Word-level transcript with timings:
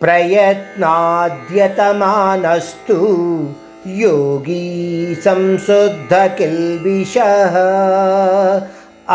ప్రయత్నాద్యతమానస్తు 0.00 2.96
యోగీ 4.00 4.64
సంశుద్ధకిల్బిషः 5.26 5.94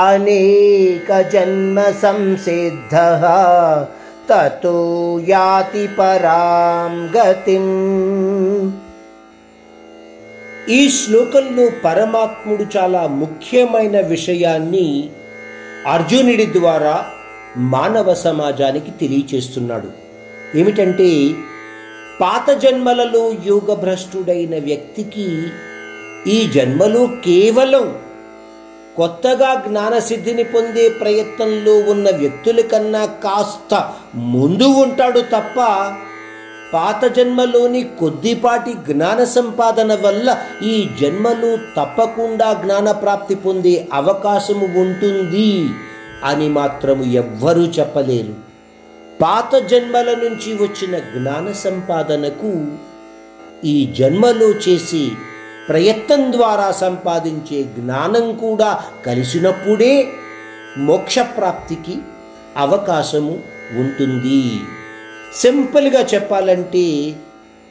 అనేక 0.05 1.09
జన్మ 1.33 1.77
సంసిద్ధ 2.03 2.95
తతో 4.29 4.73
యాతి 5.29 5.85
పరాం 5.97 6.95
గతిం 7.15 7.67
ఈ 10.69 10.81
శ్లోకంలో 10.97 11.65
పరమాత్ముడు 11.85 12.65
చాలా 12.77 13.03
ముఖ్యమైన 13.21 13.97
విషయాన్ని 14.13 14.87
అర్జునుడి 15.87 16.47
ద్వారా 16.59 16.95
మానవ 17.73 18.07
సమాజానికి 18.27 18.91
తెలియచేస్తున్నాడు. 19.01 19.91
ఏమిటంటే 20.55 21.09
పాత 22.19 22.49
జన్మలలో 22.51 23.33
యోగభ్రష్టుడైన 23.45 24.55
వ్యక్తికి 24.59 25.27
ఈ 26.27 26.37
జన్మలో 26.47 27.07
కేవలం 27.07 27.85
కొత్తగా 28.97 29.49
జ్ఞానసిద్ధిని 29.67 30.43
పొందే 30.43 30.89
ప్రయత్నంలో 30.89 31.73
ఉన్న 31.91 32.09
వ్యక్తుల 32.17 32.61
కన్నా 32.61 33.05
కాస్త 33.05 33.73
ముందు 34.15 34.67
ఉంటాడు 34.83 35.19
తప్ప 35.19 35.57
పాత 36.73 37.05
జన్మలోని 37.05 37.83
కొద్దిపాటి 37.99 38.73
జ్ఞాన 38.89 39.23
సంపాదన 39.23 39.93
వల్ల 40.03 40.37
ఈ 40.63 40.75
జన్మలో 41.01 41.57
తప్పకుండా 41.77 42.53
జ్ఞాన 42.53 42.91
ప్రాప్తి 42.91 43.35
పొందే 43.35 43.87
అవకాశము 43.93 44.67
ఉంటుంది 44.81 45.51
అని 46.23 46.49
మాత్రము 46.49 47.03
ఎవ్వరూ 47.13 47.63
చెప్పలేరు. 47.79 48.50
పాత 49.21 49.55
జన్మల 49.55 50.09
నుంచి 50.13 50.53
వచ్చిన 50.53 50.97
జ్ఞాన 50.97 51.51
సంపాదనకు 51.51 52.51
ఈ 53.65 53.93
జన్మలో 53.99 54.49
చేసి 54.69 55.11
ప్రయత్నం 55.69 56.31
ద్వారా 56.31 56.71
సంపాదించే 56.71 57.63
జ్ఞానం 57.63 58.35
కూడా 58.35 58.83
కలిసినప్పుడే 59.05 59.93
మోక్షప్రాప్తికి 60.77 61.97
అవకాశము 62.57 63.39
ఉంటుంది. 63.77 64.43
సింపుల్గా 65.33 66.01
చెప్పాలంటే 66.13 67.13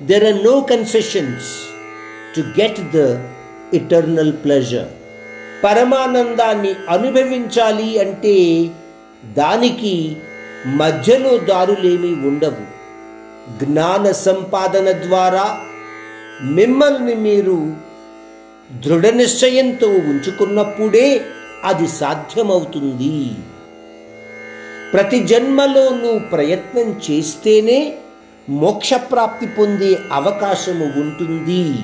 there 0.02 0.24
are 0.24 0.44
no 0.44 0.60
confessions 0.60 1.50
to 2.36 2.40
get 2.60 2.80
the 2.96 3.18
eternal 3.74 4.32
pleasure 4.44 4.88
పరమానందాన్ని 5.64 6.74
అనుభవించాలి 6.88 8.00
అంటే 8.00 8.36
దానికి 9.24 10.16
మధ్యలో 10.66 11.38
దారులేమీ 11.38 12.28
ఉండవు. 12.28 12.80
జ్ఞాన 13.64 14.10
సంపాదన 14.10 14.92
ద్వారా 14.92 15.58
మిమ్మల్ని 16.42 17.14
మీరు 17.14 17.72
దృఢ 18.86 19.06
నిశ్చయంతో 19.06 19.86
ఉంచుకున్నప్పుడే 19.86 21.20
అది 21.64 21.88
సాధ్యమవుతుంది. 21.88 23.30
ప్రతి 24.92 25.26
జన్మలో 25.26 25.88
నువ్వు 25.88 26.18
ప్రయత్నం 26.18 27.00
చేస్తేనే 27.10 27.96
మోక్షప్రాప్తి 28.48 29.46
పొందే 29.46 29.98
అవకాశము 30.12 30.84
ఉంటుంది. 30.84 31.74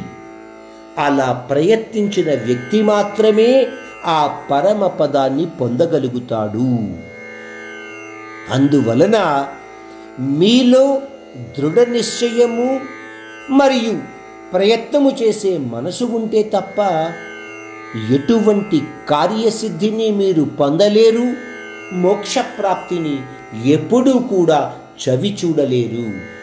అలా 0.99 1.47
ప్రయత్నించిన 1.51 2.31
వ్యక్తి 2.45 2.83
మాత్రమే 2.83 3.67
ఆ 4.05 4.41
పరమ 4.51 4.87
పదాన్ని 4.87 5.47
పొందగలుగుతాడు. 5.47 7.06
అందువలన 8.51 9.17
మీలో 10.41 11.03
దృఢ 11.59 11.81
నిశ్చయము 11.91 12.81
మరియు 13.51 13.95
ప్రయత్నము 14.53 15.11
చేసే 15.23 15.59
మనసు 15.59 16.05
ఉంటే 16.05 16.43
తప్ప 16.55 16.81
ఎటువంటి 18.15 18.83
కార్యసిద్ధిని 19.09 20.11
మీరు 20.11 20.43
పొందలేరు 20.43 21.27
మోక్షప్రాప్తిని 21.93 23.17
ఎప్పుడూ 23.75 24.13
కూడా 24.19 24.61
చవి 25.03 25.39
చూడలేరు. 25.45 26.36